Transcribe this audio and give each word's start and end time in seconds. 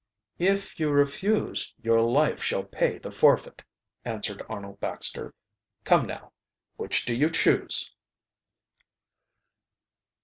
"If 0.39 0.79
you 0.79 0.89
refuse 0.89 1.75
your 1.79 2.01
life 2.01 2.41
shall 2.41 2.63
pay 2.63 2.97
the 2.97 3.11
forfeit," 3.11 3.61
answered 4.03 4.41
Arnold 4.49 4.79
Baxter. 4.79 5.35
"Come 5.83 6.07
now, 6.07 6.31
which 6.77 7.05
do 7.05 7.15
you 7.15 7.29
choose?" 7.29 7.93